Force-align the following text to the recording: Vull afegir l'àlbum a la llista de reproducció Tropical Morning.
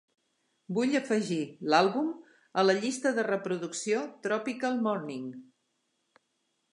Vull 0.77 0.95
afegir 0.99 1.41
l'àlbum 1.73 2.07
a 2.61 2.65
la 2.69 2.75
llista 2.79 3.11
de 3.19 3.27
reproducció 3.29 4.01
Tropical 4.25 4.81
Morning. 4.87 5.29